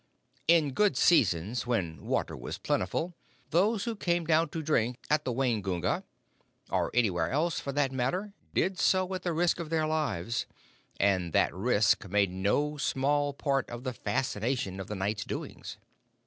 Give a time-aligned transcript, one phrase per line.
[0.47, 3.13] In good seasons, when water was plentiful,
[3.51, 6.03] those who came down to drink at the Waingunga
[6.71, 10.47] or anywhere else, for that matter did so at the risk of their lives,
[10.99, 15.77] and that risk made no small part of the fascination of the night's doings.